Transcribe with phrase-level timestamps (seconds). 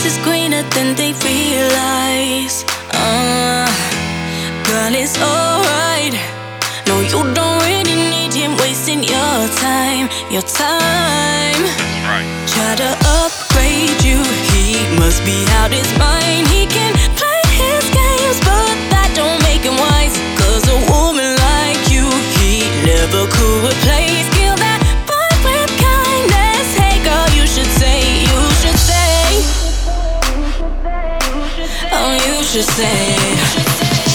[0.00, 2.64] grass is greener than they realize.
[2.92, 3.66] Uh,
[4.64, 6.14] girl, it's alright.
[6.86, 11.62] No, you don't really need him wasting your time, your time.
[12.08, 12.26] Right.
[12.48, 12.90] Try to
[13.20, 14.18] upgrade you.
[14.52, 16.48] He must be out his mind.
[16.48, 20.16] He can play his games, but that don't make him wise.
[20.38, 22.06] Cause a woman like you,
[22.38, 24.09] he never could replace.
[32.50, 33.14] should say.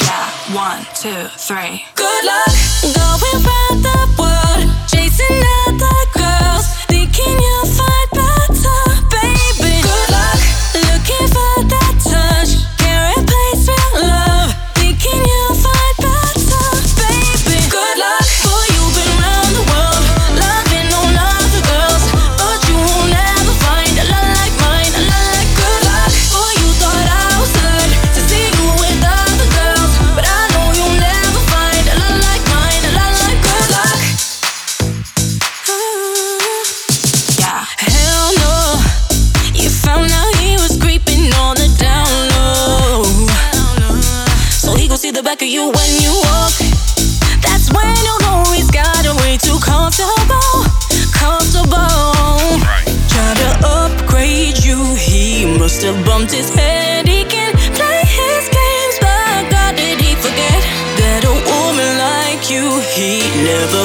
[0.03, 1.85] Yeah, one, two, three.
[1.95, 2.52] Good luck
[2.84, 7.74] going round the world, chasing other girls, thinking you'll.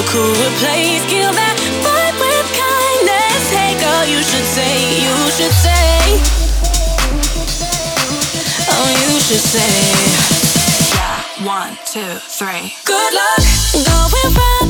[0.07, 1.03] could replace.
[1.09, 3.41] Kill that fight with kindness.
[3.51, 6.21] Hey girl, you should say, you should say.
[8.73, 9.73] Oh, you should say.
[10.95, 12.73] Yeah, one, two, three.
[12.85, 13.43] Good luck
[13.85, 14.60] going round.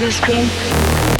[0.00, 1.19] this game.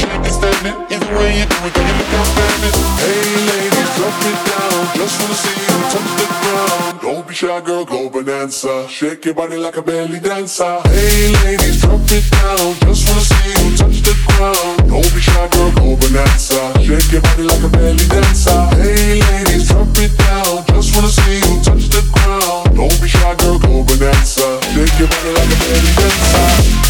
[0.00, 0.74] Shake and stand it.
[0.90, 2.74] It's the way you do it, gonna become stand it.
[2.98, 4.80] Hey, ladies, drop it down.
[4.96, 7.00] Just wanna see you touch the ground.
[7.00, 8.88] Don't be shy, girl, go dancer.
[8.88, 10.80] Shake your body like a belly dancer.
[10.88, 12.74] Hey ladies, drop it down.
[12.82, 14.88] Just wanna see you touch the ground.
[14.88, 16.60] Don't be shy, girl, go bonanza.
[16.82, 18.60] Shake your body like a belly dancer.
[18.80, 20.64] Hey ladies, drop it down.
[20.74, 22.74] Just wanna see you touch the ground.
[22.74, 24.60] Don't be shy, girl, go bonanza.
[24.74, 26.89] Shake your body like a belly dancer.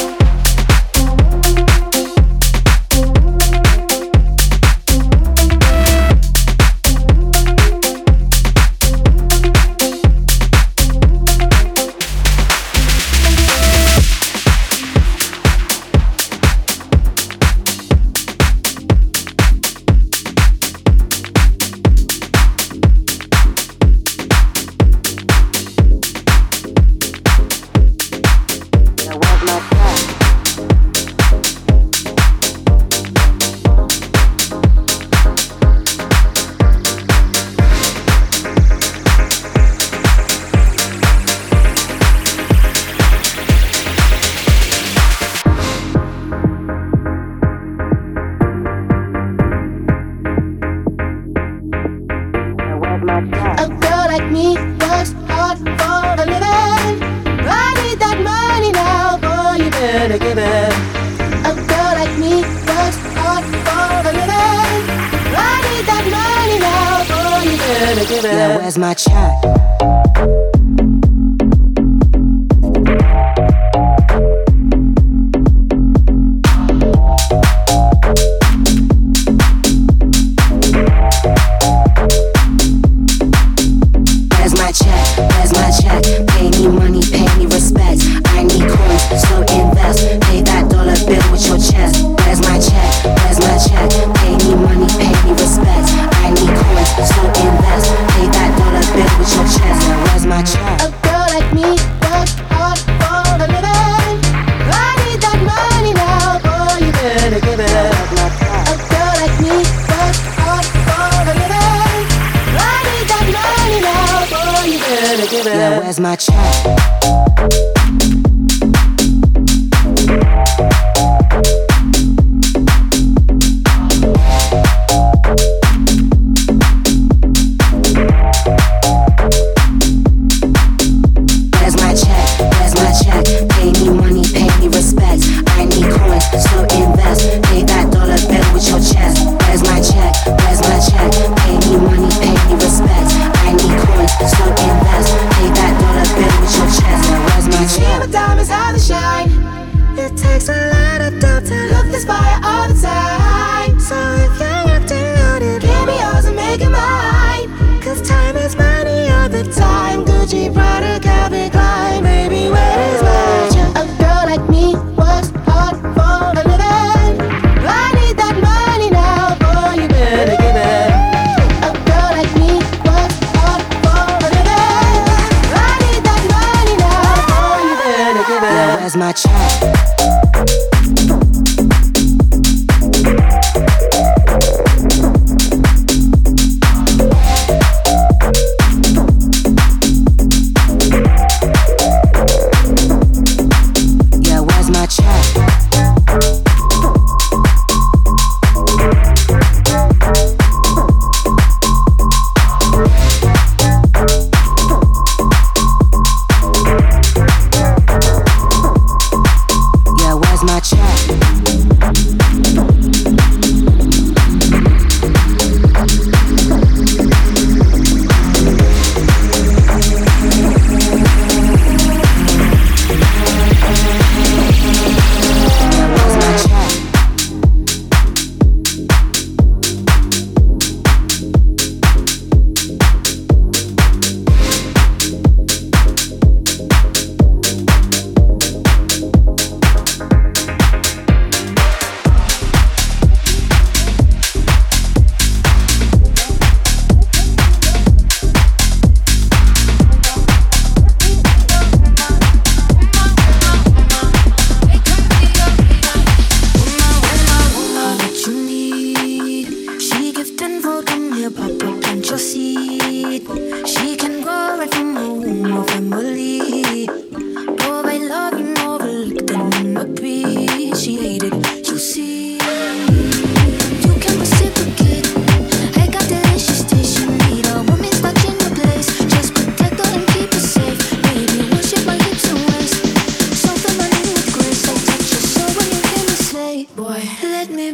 [286.75, 287.73] Woman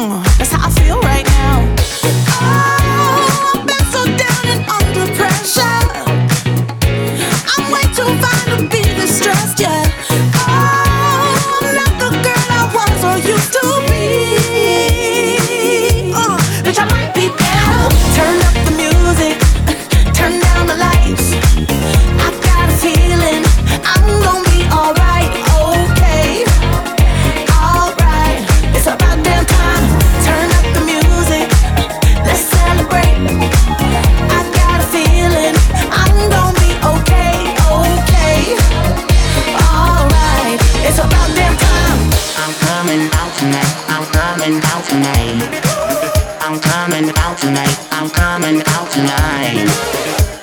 [48.51, 49.65] coming out tonight.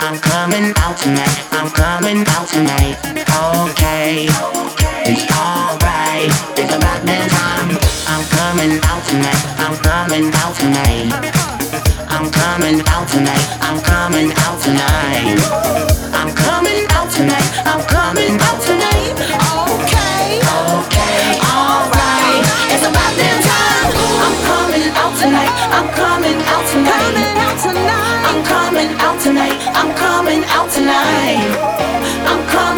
[0.01, 1.37] I'm coming out tonight.
[1.53, 2.97] I'm coming out tonight.
[3.69, 4.29] Okay,
[5.05, 6.33] it's alright.
[6.57, 7.77] It's about that time.
[8.09, 9.45] I'm coming out tonight.
[9.61, 11.13] I'm coming out tonight.
[12.09, 13.45] I'm coming out tonight.
[13.61, 15.37] I'm coming out tonight.
[16.15, 17.49] I'm coming out tonight.
[17.67, 18.98] I'm coming out tonight.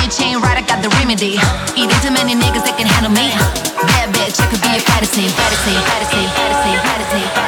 [0.00, 1.36] Your bitch right, I got the remedy.
[1.76, 3.28] It too many niggas that can handle me.
[3.84, 7.39] Bad bitch, it could be a fantasy, fantasy, fantasy, fantasy, fantasy,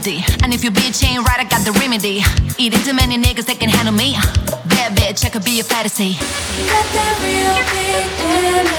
[0.00, 0.24] melody.
[0.42, 2.22] And if your bitch ain't right, I got the remedy.
[2.58, 4.14] Ain't too many niggas that can handle me.
[4.68, 6.12] Bad bitch, I could be a fantasy.
[6.12, 8.69] Got that real big